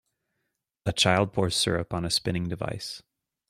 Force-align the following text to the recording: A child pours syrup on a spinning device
A 0.87 0.93
child 0.93 1.31
pours 1.31 1.55
syrup 1.55 1.93
on 1.93 2.05
a 2.05 2.09
spinning 2.09 2.49
device 2.49 3.03